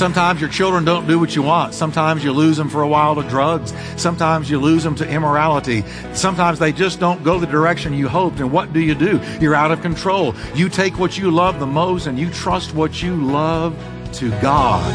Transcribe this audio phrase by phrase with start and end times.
[0.00, 1.74] Sometimes your children don't do what you want.
[1.74, 3.74] Sometimes you lose them for a while to drugs.
[3.98, 5.84] Sometimes you lose them to immorality.
[6.14, 8.40] Sometimes they just don't go the direction you hoped.
[8.40, 9.20] And what do you do?
[9.42, 10.34] You're out of control.
[10.54, 13.76] You take what you love the most and you trust what you love
[14.14, 14.90] to God.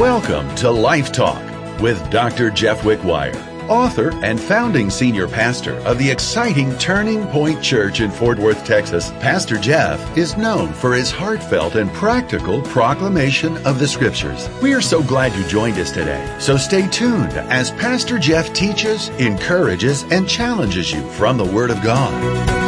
[0.00, 1.42] Welcome to Life Talk
[1.82, 2.50] with Dr.
[2.50, 8.38] Jeff Wickwire, author and founding senior pastor of the exciting Turning Point Church in Fort
[8.38, 9.10] Worth, Texas.
[9.20, 14.48] Pastor Jeff is known for his heartfelt and practical proclamation of the scriptures.
[14.60, 16.36] We are so glad you joined us today.
[16.38, 21.80] So stay tuned as Pastor Jeff teaches, encourages, and challenges you from the Word of
[21.82, 22.59] God.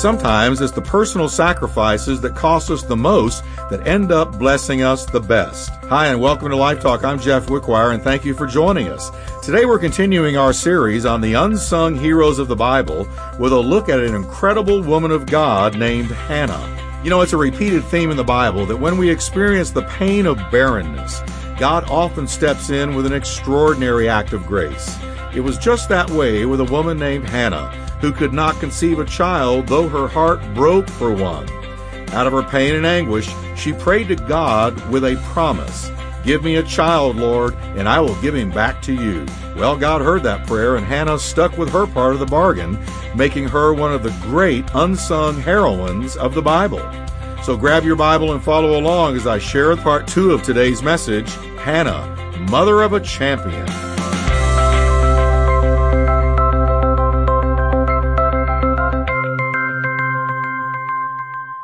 [0.00, 5.04] Sometimes it's the personal sacrifices that cost us the most that end up blessing us
[5.04, 5.68] the best.
[5.90, 7.04] Hi, and welcome to Life Talk.
[7.04, 9.10] I'm Jeff Wickwire, and thank you for joining us.
[9.42, 13.06] Today we're continuing our series on the unsung heroes of the Bible
[13.38, 17.02] with a look at an incredible woman of God named Hannah.
[17.04, 20.24] You know, it's a repeated theme in the Bible that when we experience the pain
[20.24, 21.20] of barrenness,
[21.58, 24.96] God often steps in with an extraordinary act of grace.
[25.34, 29.04] It was just that way with a woman named Hannah who could not conceive a
[29.04, 31.48] child, though her heart broke for one.
[32.10, 35.90] Out of her pain and anguish, she prayed to God with a promise
[36.24, 39.24] Give me a child, Lord, and I will give him back to you.
[39.56, 42.78] Well, God heard that prayer, and Hannah stuck with her part of the bargain,
[43.14, 46.82] making her one of the great unsung heroines of the Bible.
[47.42, 51.32] So grab your Bible and follow along as I share part two of today's message
[51.58, 52.14] Hannah,
[52.50, 53.89] Mother of a Champion.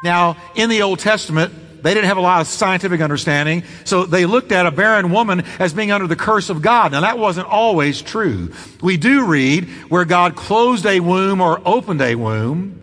[0.06, 4.24] Now, in the Old Testament, they didn't have a lot of scientific understanding, so they
[4.24, 6.92] looked at a barren woman as being under the curse of God.
[6.92, 8.52] Now, that wasn't always true.
[8.80, 12.82] We do read where God closed a womb or opened a womb,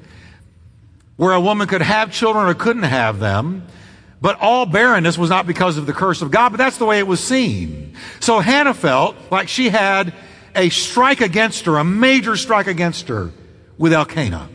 [1.16, 3.68] where a woman could have children or couldn't have them.
[4.22, 7.00] But all barrenness was not because of the curse of God, but that's the way
[7.00, 7.96] it was seen.
[8.20, 10.14] So Hannah felt like she had
[10.56, 13.32] a strike against her, a major strike against her
[13.78, 14.50] with Elkanah.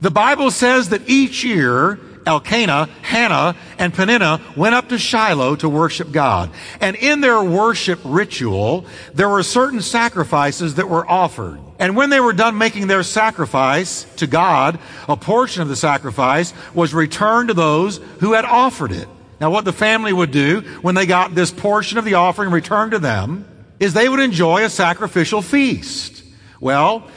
[0.00, 5.68] The Bible says that each year, Elkanah, Hannah, and Peninnah went up to Shiloh to
[5.68, 6.50] worship God.
[6.80, 11.60] And in their worship ritual, there were certain sacrifices that were offered.
[11.78, 14.78] And when they were done making their sacrifice to God,
[15.08, 19.08] a portion of the sacrifice was returned to those who had offered it.
[19.40, 22.92] Now, what the family would do when they got this portion of the offering returned
[22.92, 23.46] to them
[23.78, 26.22] is they would enjoy a sacrificial feast.
[26.60, 27.08] Well,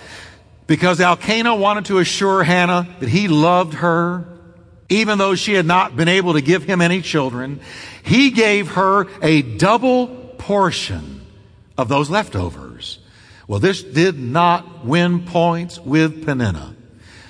[0.67, 4.25] because Elkanah wanted to assure Hannah that he loved her,
[4.89, 7.59] even though she had not been able to give him any children.
[8.03, 10.07] He gave her a double
[10.37, 11.25] portion
[11.77, 12.99] of those leftovers.
[13.47, 16.75] Well, this did not win points with Peninnah.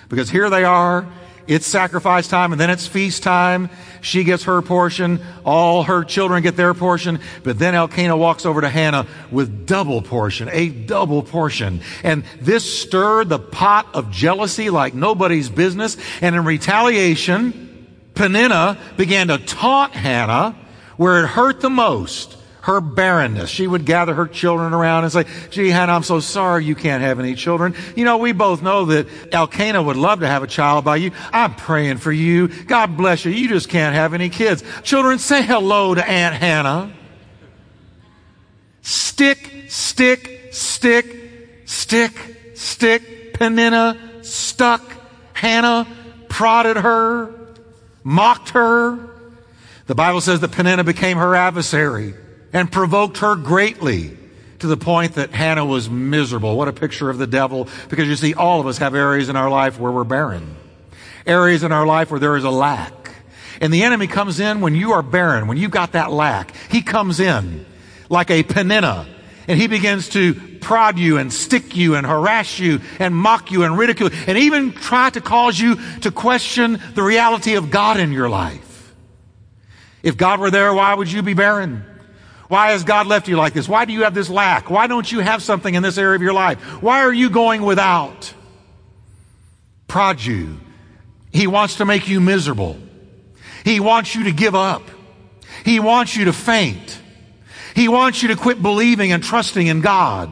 [0.09, 1.07] Because here they are,
[1.47, 3.69] it's sacrifice time and then it's feast time.
[4.01, 5.21] She gets her portion.
[5.45, 7.19] All her children get their portion.
[7.43, 11.81] But then Elkanah walks over to Hannah with double portion, a double portion.
[12.03, 15.97] And this stirred the pot of jealousy like nobody's business.
[16.21, 20.55] And in retaliation, Peninnah began to taunt Hannah
[20.97, 23.49] where it hurt the most her barrenness.
[23.49, 27.03] She would gather her children around and say, gee, Hannah, I'm so sorry you can't
[27.03, 27.75] have any children.
[27.93, 31.11] You know, we both know that Elkanah would love to have a child by you.
[31.33, 32.47] I'm praying for you.
[32.47, 33.33] God bless you.
[33.33, 34.63] You just can't have any kids.
[34.81, 36.93] Children, say hello to Aunt Hannah.
[38.81, 41.17] Stick, stick, stick,
[41.65, 42.13] stick,
[42.55, 43.33] stick.
[43.33, 44.81] Peninnah, stuck.
[45.33, 45.85] Hannah
[46.29, 47.33] prodded her,
[48.05, 49.09] mocked her.
[49.87, 52.13] The Bible says that Peninnah became her adversary
[52.53, 54.15] and provoked her greatly
[54.59, 56.55] to the point that Hannah was miserable.
[56.55, 57.67] What a picture of the devil.
[57.89, 60.55] Because you see, all of us have areas in our life where we're barren.
[61.25, 62.93] Areas in our life where there is a lack.
[63.59, 66.55] And the enemy comes in when you are barren, when you've got that lack.
[66.69, 67.65] He comes in
[68.09, 69.07] like a Peninnah
[69.47, 73.63] and he begins to prod you and stick you and harass you and mock you
[73.63, 78.11] and ridicule and even try to cause you to question the reality of God in
[78.11, 78.93] your life.
[80.03, 81.85] If God were there, why would you be barren?
[82.53, 83.67] Why has God left you like this?
[83.67, 84.69] Why do you have this lack?
[84.69, 86.59] Why don't you have something in this area of your life?
[86.83, 88.31] Why are you going without?
[89.87, 90.59] Prod you.
[91.31, 92.77] He wants to make you miserable.
[93.63, 94.83] He wants you to give up.
[95.65, 97.01] He wants you to faint.
[97.75, 100.29] He wants you to quit believing and trusting in God.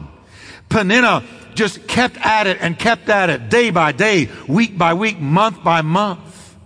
[0.68, 1.24] Peninnah
[1.54, 5.64] just kept at it and kept at it day by day, week by week, month
[5.64, 6.56] by month.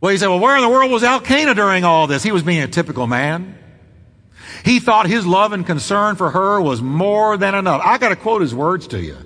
[0.00, 2.22] Well, you say, well, where in the world was Elkanah during all this?
[2.22, 3.58] He was being a typical man.
[4.64, 7.82] He thought his love and concern for her was more than enough.
[7.84, 9.16] I got to quote his words to you.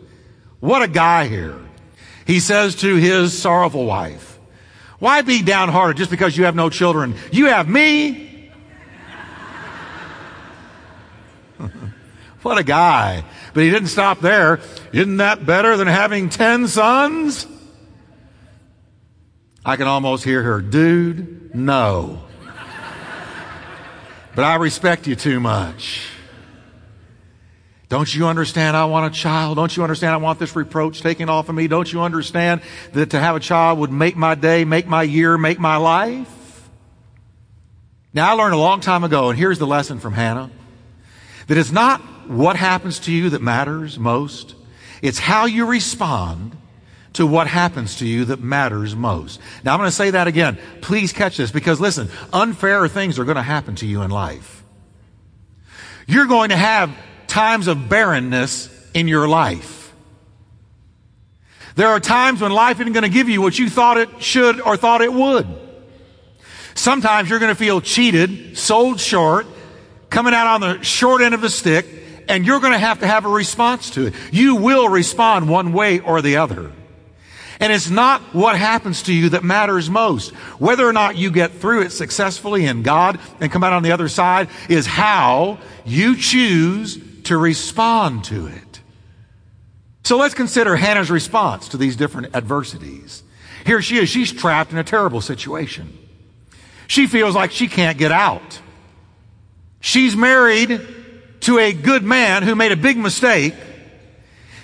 [0.61, 1.59] What a guy here.
[2.27, 4.39] He says to his sorrowful wife,
[4.99, 7.15] Why be downhearted just because you have no children?
[7.31, 8.51] You have me.
[12.43, 13.25] what a guy.
[13.55, 14.61] But he didn't stop there.
[14.93, 17.47] Isn't that better than having 10 sons?
[19.65, 22.26] I can almost hear her, dude, no.
[24.37, 26.07] But I respect you too much.
[27.89, 29.57] Don't you understand I want a child?
[29.57, 31.69] Don't you understand I want this reproach taken off of me?
[31.69, 32.61] Don't you understand
[32.93, 36.69] that to have a child would make my day, make my year, make my life?
[38.13, 40.51] Now I learned a long time ago, and here's the lesson from Hannah,
[41.47, 44.55] that it's not what happens to you that matters most.
[45.01, 46.59] It's how you respond
[47.17, 49.41] to what happens to you that matters most.
[49.65, 50.59] Now I'm going to say that again.
[50.81, 54.65] Please catch this because listen, unfair things are going to happen to you in life.
[56.07, 56.95] You're going to have
[57.27, 59.93] times of barrenness in your life.
[61.75, 64.61] There are times when life isn't going to give you what you thought it should
[64.61, 65.47] or thought it would.
[66.75, 69.47] Sometimes you're going to feel cheated, sold short,
[70.11, 71.87] coming out on the short end of the stick,
[72.29, 74.15] and you're going to have to have a response to it.
[74.31, 76.73] You will respond one way or the other.
[77.59, 80.31] And it's not what happens to you that matters most.
[80.61, 83.93] Whether or not you get through it successfully in God and come out on the
[83.93, 88.81] other side is how you choose to respond to it.
[90.05, 93.23] So let's consider Hannah's response to these different adversities.
[93.65, 94.09] Here she is.
[94.09, 95.97] She's trapped in a terrible situation.
[96.87, 98.61] She feels like she can't get out.
[99.81, 100.81] She's married
[101.41, 103.55] to a good man who made a big mistake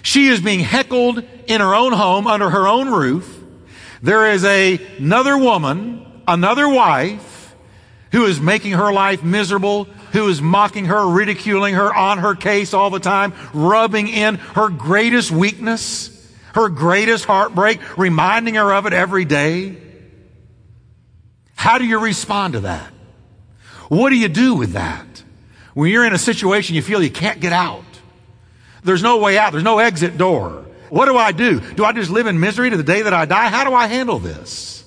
[0.03, 3.41] she is being heckled in her own home under her own roof.
[4.03, 7.55] There is a, another woman, another wife,
[8.11, 12.75] who is making her life miserable, who is mocking her, ridiculing her, on her case
[12.75, 16.11] all the time, rubbing in her greatest weakness,
[16.55, 19.77] her greatest heartbreak, reminding her of it every day.
[21.55, 22.93] How do you respond to that?
[23.89, 25.06] What do you do with that?
[25.75, 27.85] When you're in a situation you feel you can't get out.
[28.85, 29.53] There's no way out.
[29.53, 30.67] There's no exit door.
[30.93, 31.59] What do I do?
[31.59, 33.49] Do I just live in misery to the day that I die?
[33.49, 34.85] How do I handle this?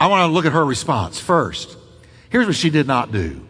[0.00, 1.76] I want to look at her response first.
[2.28, 3.46] Here's what she did not do.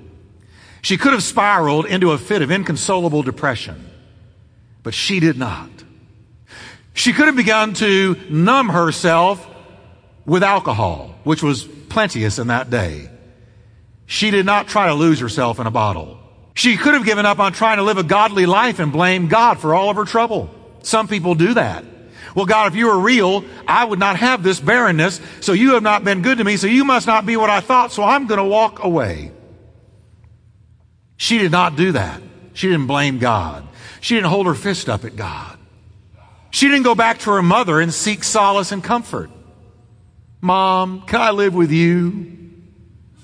[0.83, 3.89] She could have spiraled into a fit of inconsolable depression,
[4.83, 5.71] but she did not.
[6.93, 9.49] She could have begun to numb herself
[10.27, 13.09] with alcohol, which was plenteous in that day.
[14.05, 16.21] She did not try to lose herself in a bottle.
[16.55, 19.59] She could have given up on trying to live a godly life and blame God
[19.59, 20.51] for all of her trouble.
[20.83, 21.85] Some people do that.
[22.35, 25.83] Well, God, if you were real, I would not have this barrenness, so you have
[25.83, 28.27] not been good to me, so you must not be what I thought, so I'm
[28.27, 29.33] going to walk away.
[31.17, 32.21] She did not do that.
[32.55, 33.67] She didn't blame God.
[34.01, 35.59] She didn't hold her fist up at God.
[36.51, 39.31] She didn't go back to her mother and seek solace and comfort.
[40.41, 42.51] Mom, can I live with you?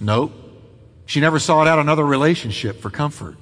[0.01, 0.33] Nope.
[1.11, 3.37] She never sought out another relationship for comfort.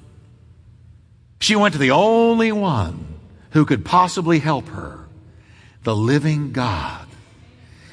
[1.39, 3.19] She went to the only one
[3.51, 5.05] who could possibly help her,
[5.83, 7.05] the living God.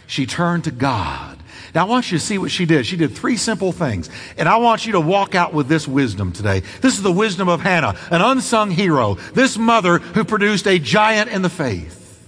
[0.06, 1.38] She turned to God.
[1.74, 2.86] Now I want you to see what she did.
[2.86, 4.08] She did three simple things.
[4.38, 6.60] And I want you to walk out with this wisdom today.
[6.80, 9.16] This is the wisdom of Hannah, an unsung hero.
[9.34, 12.26] This mother who produced a giant in the faith.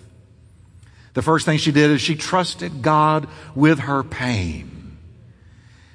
[1.14, 4.68] The first thing she did is she trusted God with her pain.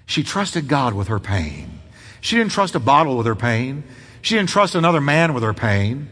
[0.06, 1.80] She trusted God with her pain.
[2.22, 3.84] She didn't trust a bottle with her pain.
[4.22, 6.08] She didn't trust another man with her pain.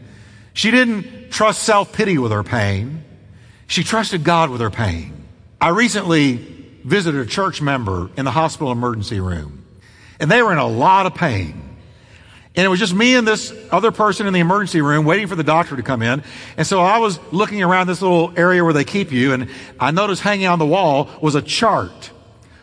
[0.54, 3.04] She didn't trust self pity with her pain.
[3.66, 5.24] She trusted God with her pain.
[5.60, 6.34] I recently
[6.84, 9.64] visited a church member in the hospital emergency room,
[10.20, 11.62] and they were in a lot of pain.
[12.54, 15.36] And it was just me and this other person in the emergency room waiting for
[15.36, 16.22] the doctor to come in.
[16.58, 19.48] And so I was looking around this little area where they keep you, and
[19.80, 22.10] I noticed hanging on the wall was a chart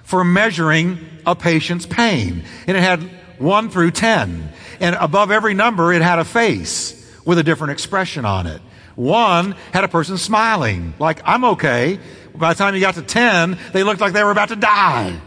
[0.10, 2.44] for measuring a patient's pain.
[2.66, 3.00] And it had
[3.38, 4.52] 1 through 10.
[4.80, 8.60] And above every number, it had a face with a different expression on it.
[8.96, 12.00] One had a person smiling, like, I'm okay.
[12.34, 15.22] By the time you got to 10, they looked like they were about to die.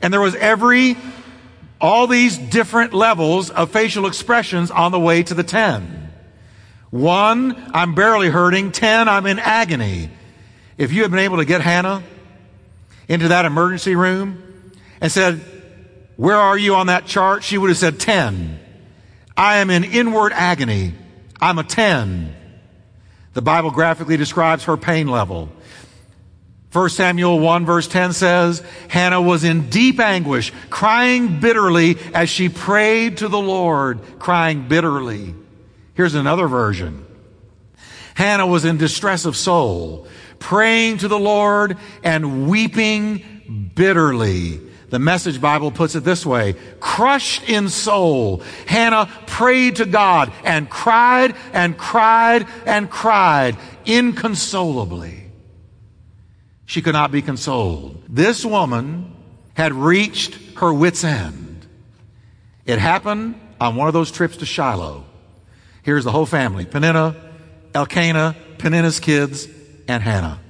[0.00, 0.96] And there was every,
[1.80, 6.12] all these different levels of facial expressions on the way to the 10.
[6.90, 8.70] One, I'm barely hurting.
[8.70, 10.08] 10, I'm in agony.
[10.78, 12.04] If you had been able to get Hannah
[13.08, 15.40] into that emergency room and said,
[16.16, 17.44] Where are you on that chart?
[17.44, 18.60] She would have said 10.
[19.36, 20.94] I am in inward agony.
[21.40, 22.34] I'm a 10.
[23.34, 25.50] The Bible graphically describes her pain level.
[26.72, 32.48] 1 Samuel 1 verse 10 says, Hannah was in deep anguish, crying bitterly as she
[32.48, 35.34] prayed to the Lord, crying bitterly.
[35.94, 37.06] Here's another version.
[38.14, 40.08] Hannah was in distress of soul,
[40.44, 44.60] praying to the Lord and weeping bitterly.
[44.90, 50.68] The message Bible puts it this way crushed in soul, Hannah prayed to God and
[50.68, 55.24] cried and cried and cried inconsolably.
[56.66, 58.02] She could not be consoled.
[58.08, 59.16] This woman
[59.54, 61.66] had reached her wits' end.
[62.66, 65.06] It happened on one of those trips to Shiloh.
[65.82, 67.16] Here's the whole family Peninnah,
[67.74, 69.48] Elkanah, Peninnah's kids,
[69.88, 70.40] and Hannah.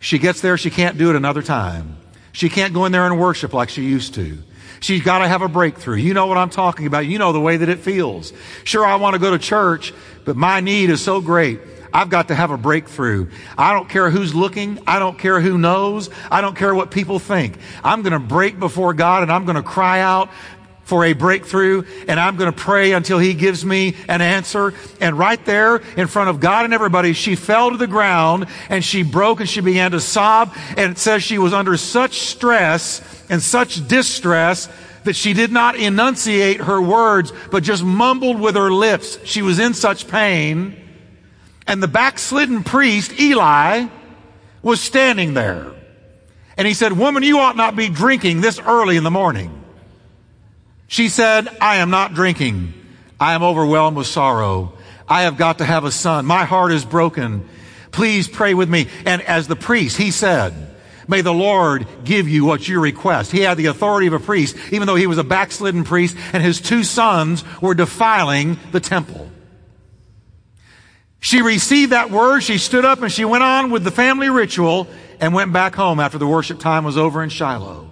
[0.00, 1.96] She gets there, she can't do it another time.
[2.32, 4.38] She can't go in there and worship like she used to.
[4.80, 5.96] She's got to have a breakthrough.
[5.96, 7.06] You know what I'm talking about.
[7.06, 8.32] You know the way that it feels.
[8.64, 9.94] Sure, I want to go to church,
[10.24, 11.60] but my need is so great.
[11.92, 13.30] I've got to have a breakthrough.
[13.56, 14.80] I don't care who's looking.
[14.84, 16.10] I don't care who knows.
[16.28, 17.56] I don't care what people think.
[17.84, 20.28] I'm going to break before God and I'm going to cry out
[20.84, 24.74] for a breakthrough and I'm going to pray until he gives me an answer.
[25.00, 28.84] And right there in front of God and everybody, she fell to the ground and
[28.84, 30.54] she broke and she began to sob.
[30.76, 34.68] And it says she was under such stress and such distress
[35.04, 39.18] that she did not enunciate her words, but just mumbled with her lips.
[39.24, 40.80] She was in such pain.
[41.66, 43.86] And the backslidden priest, Eli,
[44.62, 45.72] was standing there.
[46.56, 49.63] And he said, Woman, you ought not be drinking this early in the morning.
[50.86, 52.74] She said, I am not drinking.
[53.18, 54.74] I am overwhelmed with sorrow.
[55.08, 56.26] I have got to have a son.
[56.26, 57.48] My heart is broken.
[57.90, 58.88] Please pray with me.
[59.04, 60.52] And as the priest, he said,
[61.06, 63.30] May the Lord give you what you request.
[63.30, 66.42] He had the authority of a priest, even though he was a backslidden priest, and
[66.42, 69.30] his two sons were defiling the temple.
[71.20, 72.42] She received that word.
[72.42, 74.86] She stood up and she went on with the family ritual
[75.20, 77.90] and went back home after the worship time was over in Shiloh.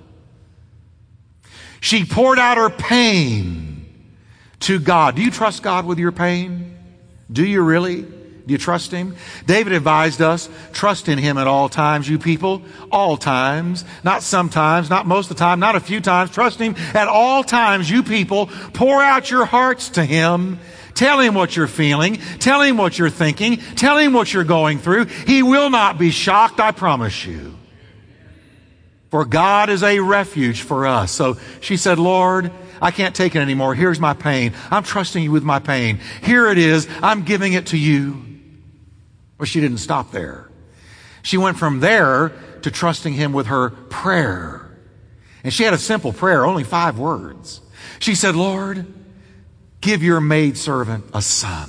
[1.82, 3.84] She poured out her pain
[4.60, 5.16] to God.
[5.16, 6.78] Do you trust God with your pain?
[7.30, 8.02] Do you really?
[8.02, 9.16] Do you trust Him?
[9.46, 12.62] David advised us, trust in Him at all times, you people.
[12.90, 13.84] All times.
[14.02, 16.30] Not sometimes, not most of the time, not a few times.
[16.30, 18.46] Trust Him at all times, you people.
[18.72, 20.58] Pour out your hearts to Him
[20.94, 22.18] Tell him what you're feeling.
[22.38, 23.56] Tell him what you're thinking.
[23.56, 25.06] Tell him what you're going through.
[25.06, 27.56] He will not be shocked, I promise you.
[29.12, 31.12] For God is a refuge for us.
[31.12, 32.50] So she said, Lord,
[32.80, 33.76] I can't take it anymore.
[33.76, 34.54] Here's my pain.
[34.72, 36.00] I'm trusting you with my pain.
[36.24, 36.88] Here it is.
[37.00, 38.24] I'm giving it to you.
[39.38, 40.50] But she didn't stop there.
[41.22, 44.68] She went from there to trusting him with her prayer.
[45.44, 47.60] And she had a simple prayer, only five words.
[48.00, 48.86] She said, Lord,
[49.82, 51.68] Give your maidservant a son.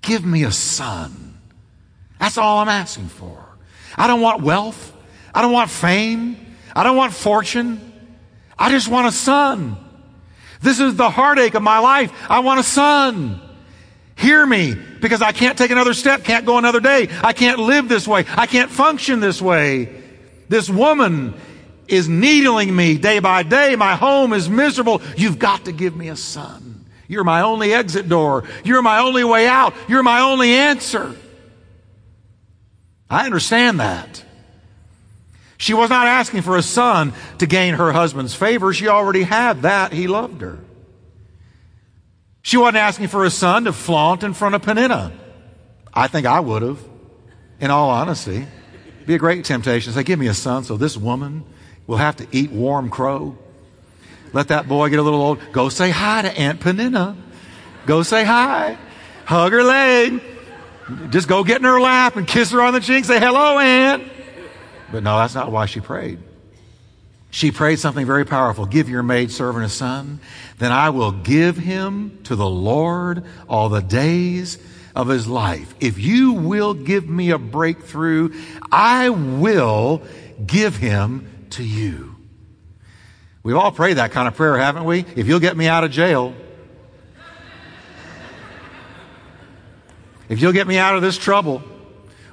[0.00, 1.38] Give me a son.
[2.18, 3.44] That's all I'm asking for.
[3.96, 4.94] I don't want wealth.
[5.38, 6.36] I don't want fame.
[6.74, 7.80] I don't want fortune.
[8.58, 9.76] I just want a son.
[10.60, 12.12] This is the heartache of my life.
[12.28, 13.40] I want a son.
[14.16, 17.08] Hear me because I can't take another step, can't go another day.
[17.22, 18.24] I can't live this way.
[18.36, 20.02] I can't function this way.
[20.48, 21.34] This woman
[21.86, 23.76] is needling me day by day.
[23.76, 25.00] My home is miserable.
[25.16, 26.84] You've got to give me a son.
[27.06, 28.42] You're my only exit door.
[28.64, 29.72] You're my only way out.
[29.86, 31.14] You're my only answer.
[33.08, 34.24] I understand that.
[35.58, 38.72] She was not asking for a son to gain her husband's favor.
[38.72, 39.92] She already had that.
[39.92, 40.58] He loved her.
[42.42, 45.12] She wasn't asking for a son to flaunt in front of Peninnah.
[45.92, 46.78] I think I would have,
[47.60, 48.46] in all honesty.
[49.04, 49.92] Be a great temptation.
[49.92, 51.44] Say, give me a son so this woman
[51.88, 53.36] will have to eat warm crow.
[54.32, 55.40] Let that boy get a little old.
[55.52, 57.16] Go say hi to Aunt Peninnah.
[57.84, 58.78] Go say hi.
[59.24, 60.22] Hug her leg.
[61.10, 63.04] Just go get in her lap and kiss her on the cheek.
[63.04, 64.04] Say, hello, Aunt.
[64.90, 66.18] But no, that's not why she prayed.
[67.30, 68.64] She prayed something very powerful.
[68.64, 70.20] Give your maid servant a son.
[70.58, 74.58] Then I will give him to the Lord all the days
[74.94, 75.74] of his life.
[75.78, 78.34] If you will give me a breakthrough,
[78.72, 80.02] I will
[80.44, 82.16] give him to you.
[83.42, 85.04] We've all prayed that kind of prayer, haven't we?
[85.14, 86.34] If you'll get me out of jail,
[90.28, 91.62] if you'll get me out of this trouble,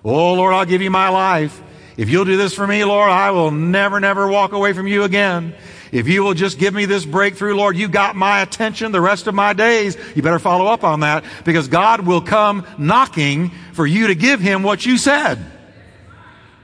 [0.04, 1.62] oh Lord, I'll give you my life.
[1.98, 5.04] If you'll do this for me, Lord, I will never, never walk away from you
[5.04, 5.56] again.
[5.92, 9.28] If you will just give me this breakthrough, Lord, you got my attention the rest
[9.28, 9.98] of my days.
[10.14, 14.42] You better follow up on that because God will come knocking for you to give
[14.42, 15.40] him what you said.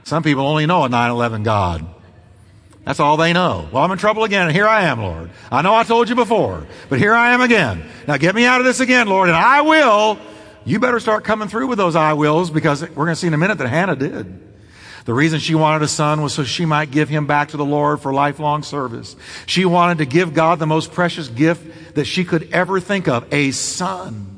[0.04, 1.86] Some people only know a 9-11 God.
[2.84, 3.68] That's all they know.
[3.72, 5.30] Well, I'm in trouble again, and here I am, Lord.
[5.50, 7.84] I know I told you before, but here I am again.
[8.08, 10.18] Now get me out of this again, Lord, and I will.
[10.64, 13.34] You better start coming through with those I wills because we're going to see in
[13.34, 14.51] a minute that Hannah did.
[15.04, 17.64] The reason she wanted a son was so she might give him back to the
[17.64, 19.16] Lord for lifelong service.
[19.46, 23.32] She wanted to give God the most precious gift that she could ever think of,
[23.32, 24.32] a son.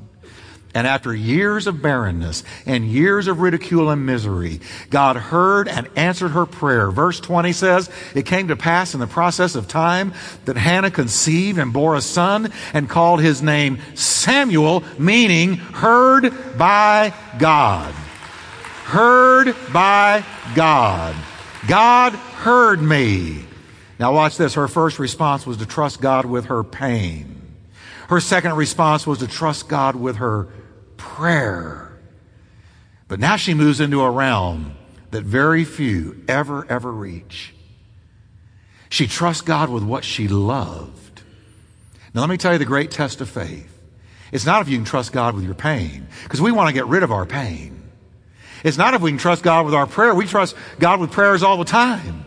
[0.77, 6.31] And after years of barrenness and years of ridicule and misery, God heard and answered
[6.31, 6.91] her prayer.
[6.91, 10.15] Verse 20 says, It came to pass in the process of time
[10.47, 17.15] that Hannah conceived and bore a son and called his name Samuel, meaning heard by
[17.39, 17.95] God.
[18.85, 20.25] Heard by
[20.55, 21.17] God.
[21.67, 23.45] God heard me.
[23.99, 24.55] Now watch this.
[24.55, 27.57] Her first response was to trust God with her pain.
[28.09, 30.49] Her second response was to trust God with her
[30.99, 31.93] prayer.
[33.09, 34.77] But now she moves into a realm
[35.11, 37.55] that very few ever, ever reach.
[38.91, 41.23] She trusts God with what she loved.
[42.13, 43.71] Now, let me tell you the great test of faith.
[44.31, 46.87] It's not if you can trust God with your pain, because we want to get
[46.87, 47.84] rid of our pain.
[48.65, 50.15] It's not if we can trust God with our prayer.
[50.15, 52.25] We trust God with prayers all the time.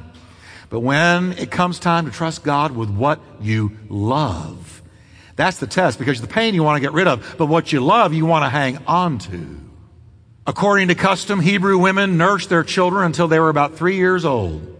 [0.70, 4.84] But when it comes time to trust God with what you love,
[5.36, 7.80] that's the test because the pain you want to get rid of, but what you
[7.80, 9.58] love you want to hang on to.
[10.46, 14.76] According to custom, Hebrew women nursed their children until they were about three years old.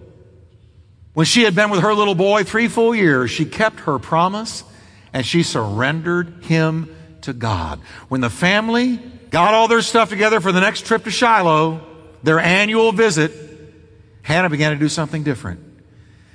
[1.14, 4.64] When she had been with her little boy three full years, she kept her promise
[5.12, 7.80] and she surrendered him to God.
[8.08, 9.00] When the family
[9.30, 11.82] got all their stuff together for the next trip to Shiloh,
[12.24, 13.32] their annual visit,
[14.22, 15.62] Hannah began to do something different.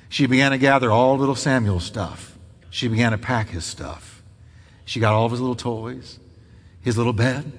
[0.08, 2.38] She began to gather all little Samuel's stuff.
[2.70, 4.22] She began to pack his stuff.
[4.84, 6.18] She got all of his little toys,
[6.80, 7.50] his little bed,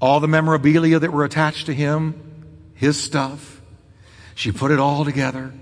[0.00, 3.60] all the memorabilia that were attached to him, his stuff.
[4.34, 5.52] She put it all together.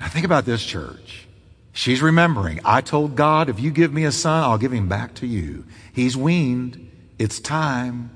[0.00, 1.26] Now think about this church.
[1.72, 5.14] She's remembering, I told God, if you give me a son, I'll give him back
[5.14, 5.64] to you.
[5.92, 6.90] He's weaned.
[7.18, 8.10] It's time.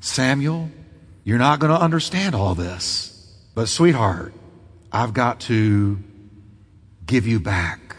[0.00, 0.70] Samuel,
[1.24, 3.12] you're not going to understand all this.
[3.54, 4.34] But sweetheart,
[4.92, 5.98] I've got to
[7.06, 7.96] give you back.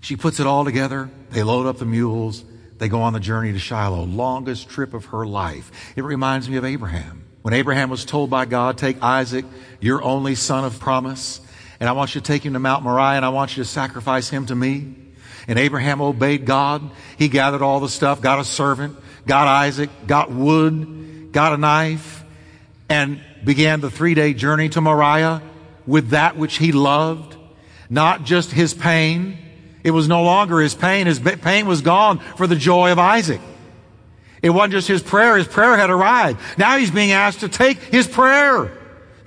[0.00, 1.10] She puts it all together.
[1.30, 2.44] They load up the mules.
[2.78, 5.70] They go on the journey to Shiloh, longest trip of her life.
[5.96, 7.26] It reminds me of Abraham.
[7.42, 9.44] When Abraham was told by God, take Isaac,
[9.80, 11.40] your only son of promise,
[11.78, 13.68] and I want you to take him to Mount Moriah and I want you to
[13.68, 14.94] sacrifice him to me.
[15.48, 16.90] And Abraham obeyed God.
[17.16, 22.24] He gathered all the stuff, got a servant, got Isaac, got wood, got a knife,
[22.88, 25.42] and began the three day journey to Moriah
[25.86, 27.36] with that which he loved,
[27.88, 29.38] not just his pain,
[29.82, 31.06] it was no longer his pain.
[31.06, 33.40] His pain was gone for the joy of Isaac.
[34.42, 35.36] It wasn't just his prayer.
[35.36, 36.40] His prayer had arrived.
[36.58, 38.76] Now he's being asked to take his prayer,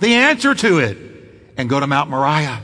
[0.00, 0.98] the answer to it,
[1.56, 2.62] and go to Mount Moriah.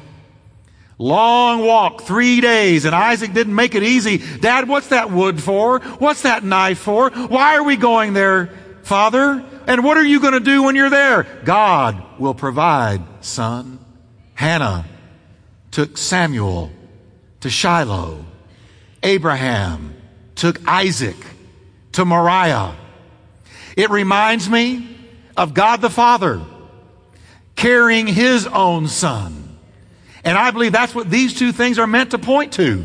[1.00, 4.18] Long walk, three days, and Isaac didn't make it easy.
[4.18, 5.78] Dad, what's that wood for?
[5.78, 7.08] What's that knife for?
[7.08, 8.50] Why are we going there,
[8.82, 9.42] Father?
[9.66, 11.22] And what are you going to do when you're there?
[11.42, 13.78] God will provide, son.
[14.34, 14.84] Hannah
[15.70, 16.70] took Samuel
[17.40, 18.22] to Shiloh.
[19.02, 19.94] Abraham
[20.34, 21.16] took Isaac
[21.92, 22.76] to Moriah.
[23.74, 24.98] It reminds me
[25.34, 26.42] of God the Father
[27.56, 29.39] carrying his own son.
[30.24, 32.84] And I believe that's what these two things are meant to point to.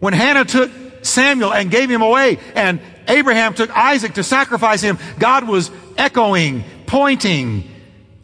[0.00, 0.70] When Hannah took
[1.02, 6.64] Samuel and gave him away, and Abraham took Isaac to sacrifice him, God was echoing,
[6.86, 7.68] pointing,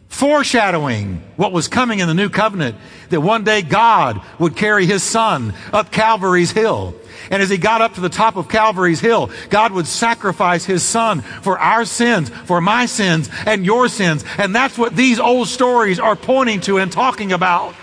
[0.07, 2.75] foreshadowing what was coming in the new covenant
[3.09, 6.95] that one day God would carry his son up Calvary's hill.
[7.31, 10.83] And as he got up to the top of Calvary's hill, God would sacrifice his
[10.83, 14.23] son for our sins, for my sins, and your sins.
[14.37, 17.75] And that's what these old stories are pointing to and talking about.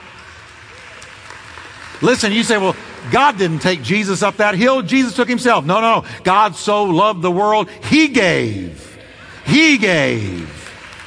[2.03, 2.77] Listen, you say, well,
[3.11, 4.83] God didn't take Jesus up that hill.
[4.83, 5.65] Jesus took himself.
[5.65, 6.09] No, no, no.
[6.25, 8.83] God so loved the world, he gave.
[9.47, 10.53] He gave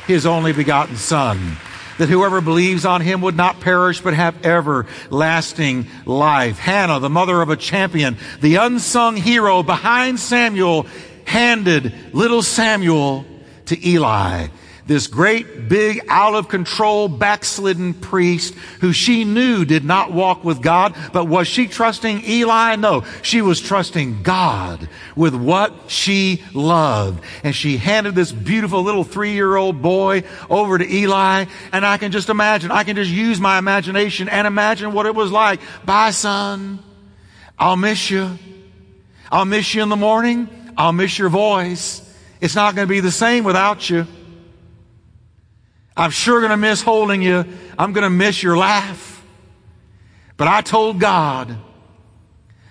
[0.07, 1.57] his only begotten son
[1.97, 6.57] that whoever believes on him would not perish but have everlasting life.
[6.57, 10.87] Hannah, the mother of a champion, the unsung hero behind Samuel,
[11.25, 13.25] handed little Samuel
[13.65, 14.47] to Eli
[14.89, 20.63] this great, big, out of control, backslidden priest who she knew did not walk with
[20.63, 20.95] God.
[21.13, 22.75] But was she trusting Eli?
[22.75, 23.05] No.
[23.21, 27.23] She was trusting God with what she loved.
[27.43, 31.45] And she handed this beautiful little three year old boy over to Eli.
[31.71, 35.13] And I can just imagine, I can just use my imagination and imagine what it
[35.13, 35.61] was like.
[35.85, 36.79] Bye, son.
[37.59, 38.39] I'll miss you.
[39.31, 40.49] I'll miss you in the morning.
[40.75, 42.01] I'll miss your voice.
[42.41, 44.07] It's not going to be the same without you.
[45.99, 47.43] I'm sure going to miss holding you.
[47.77, 49.21] I'm going to miss your laugh.
[50.37, 51.57] But I told God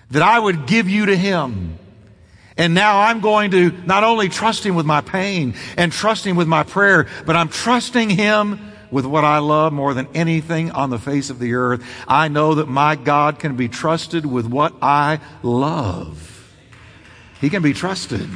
[0.09, 1.77] that I would give you to Him.
[2.57, 6.37] And now I'm going to not only trust Him with my pain and trust Him
[6.37, 10.89] with my prayer, but I'm trusting Him with what I love more than anything on
[10.89, 11.85] the face of the earth.
[12.07, 16.51] I know that my God can be trusted with what I love.
[17.39, 18.27] He can be trusted.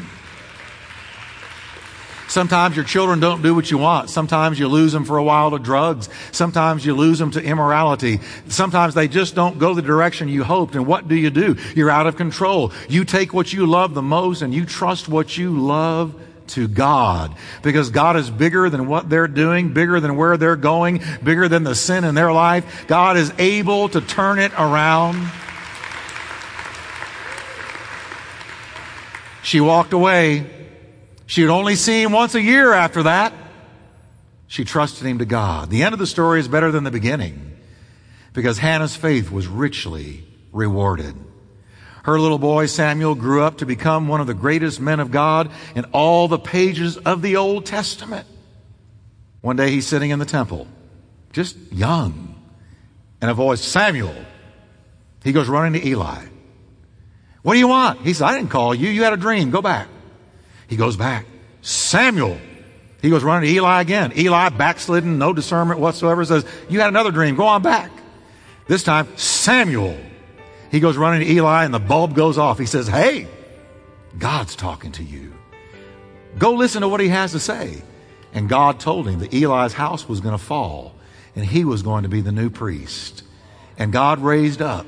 [2.34, 4.10] Sometimes your children don't do what you want.
[4.10, 6.10] Sometimes you lose them for a while to drugs.
[6.32, 8.22] Sometimes you lose them to immorality.
[8.48, 10.74] Sometimes they just don't go the direction you hoped.
[10.74, 11.56] And what do you do?
[11.76, 12.72] You're out of control.
[12.90, 17.36] You take what you love the most and you trust what you love to God
[17.62, 21.64] because God is bigger than what they're doing, bigger than where they're going, bigger than
[21.64, 22.88] the sin in their life.
[22.88, 25.32] God is able to turn it around.
[29.44, 30.63] She walked away
[31.34, 33.34] she had only seen him once a year after that.
[34.46, 35.72] She trusted him to God.
[35.72, 37.58] The end of the story is better than the beginning
[38.34, 41.16] because Hannah's faith was richly rewarded.
[42.04, 45.50] Her little boy Samuel grew up to become one of the greatest men of God
[45.74, 48.28] in all the pages of the Old Testament.
[49.42, 50.68] One day he's sitting in the temple,
[51.32, 52.36] just young,
[53.22, 54.14] and a voice, Samuel.
[55.24, 56.26] He goes running to Eli.
[57.42, 58.02] What do you want?
[58.02, 58.88] He says, I didn't call you.
[58.92, 59.50] You had a dream.
[59.50, 59.88] Go back.
[60.74, 61.28] He goes back.
[61.62, 62.36] Samuel.
[63.00, 64.12] He goes running to Eli again.
[64.18, 67.36] Eli, backslidden, no discernment whatsoever, says, You had another dream.
[67.36, 67.92] Go on back.
[68.66, 69.96] This time, Samuel.
[70.72, 72.58] He goes running to Eli, and the bulb goes off.
[72.58, 73.28] He says, Hey,
[74.18, 75.36] God's talking to you.
[76.40, 77.84] Go listen to what he has to say.
[78.34, 80.96] And God told him that Eli's house was going to fall,
[81.36, 83.22] and he was going to be the new priest.
[83.78, 84.88] And God raised up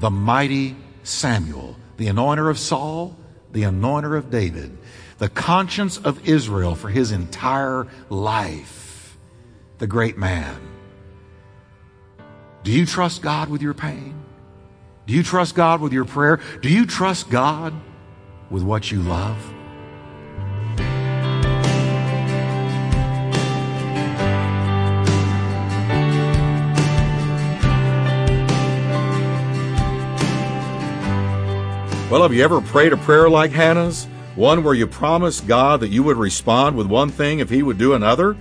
[0.00, 3.16] the mighty Samuel, the anointer of Saul,
[3.52, 4.76] the anointer of David
[5.22, 9.16] the conscience of Israel for his entire life,
[9.78, 10.60] the great man.
[12.64, 14.20] Do you trust God with your pain?
[15.06, 16.40] Do you trust God with your prayer?
[16.60, 17.72] Do you trust God
[18.50, 19.38] with what you love?
[32.10, 34.08] Well, have you ever prayed a prayer like Hannah's?
[34.34, 37.78] One where you promised God that you would respond with one thing if He would
[37.78, 38.36] do another?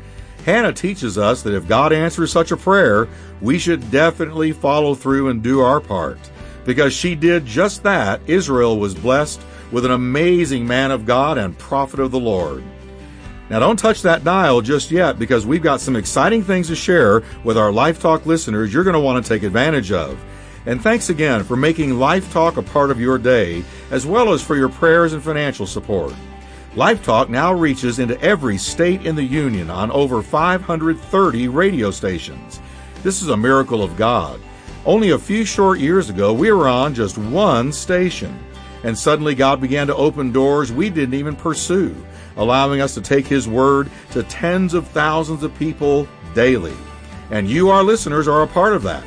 [0.45, 3.08] Hannah teaches us that if God answers such a prayer,
[3.41, 6.17] we should definitely follow through and do our part.
[6.65, 11.58] Because she did just that, Israel was blessed with an amazing man of God and
[11.58, 12.63] prophet of the Lord.
[13.49, 17.21] Now, don't touch that dial just yet because we've got some exciting things to share
[17.43, 20.17] with our Life Talk listeners you're going to want to take advantage of.
[20.65, 24.43] And thanks again for making Life Talk a part of your day, as well as
[24.43, 26.13] for your prayers and financial support.
[26.76, 32.62] Life Talk now reaches into every state in the Union on over 530 radio stations.
[33.02, 34.39] This is a miracle of God.
[34.86, 38.38] Only a few short years ago, we were on just one station.
[38.84, 41.95] And suddenly, God began to open doors we didn't even pursue,
[42.38, 46.74] allowing us to take His Word to tens of thousands of people daily.
[47.32, 49.04] And you, our listeners, are a part of that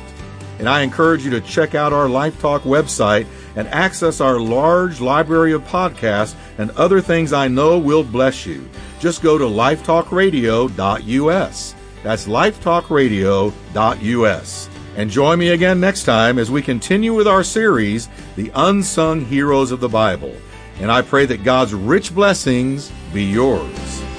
[0.59, 5.01] and I encourage you to check out our Life Talk website and access our large
[5.01, 8.67] library of podcasts and other things I know will bless you.
[8.99, 11.75] Just go to lifetalkradio.us.
[12.03, 14.69] That's lifetalkradio.us.
[14.97, 19.71] And join me again next time as we continue with our series, The Unsung Heroes
[19.71, 20.33] of the Bible.
[20.79, 24.14] And I pray that God's rich blessings be yours.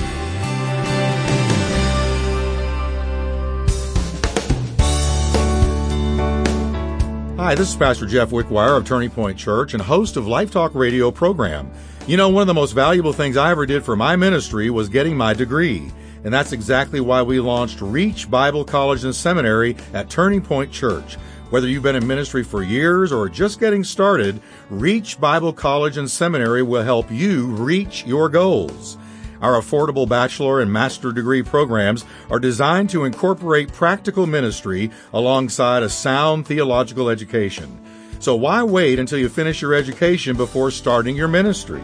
[7.46, 10.74] Hi, this is Pastor Jeff Wickwire of Turning Point Church and host of Life Talk
[10.74, 11.70] Radio program.
[12.08, 14.88] You know, one of the most valuable things I ever did for my ministry was
[14.88, 15.92] getting my degree.
[16.24, 21.14] And that's exactly why we launched Reach Bible College and Seminary at Turning Point Church.
[21.50, 26.10] Whether you've been in ministry for years or just getting started, Reach Bible College and
[26.10, 28.98] Seminary will help you reach your goals.
[29.40, 35.88] Our affordable bachelor and master degree programs are designed to incorporate practical ministry alongside a
[35.88, 37.80] sound theological education.
[38.18, 41.82] So why wait until you finish your education before starting your ministry?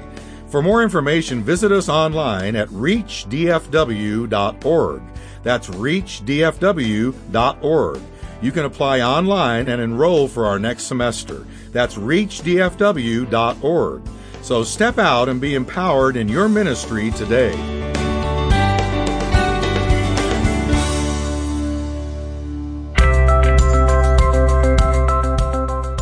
[0.48, 5.02] For more information, visit us online at reachdfw.org.
[5.42, 8.02] That's reachdfw.org.
[8.42, 11.46] You can apply online and enroll for our next semester.
[11.70, 14.02] That's reachdfw.org.
[14.42, 17.54] So step out and be empowered in your ministry today.